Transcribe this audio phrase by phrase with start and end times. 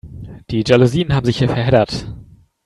[0.49, 2.07] Die Jalousien haben sich hier verheddert.